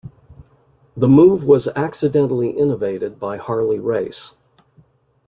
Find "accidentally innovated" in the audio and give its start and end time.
1.75-3.19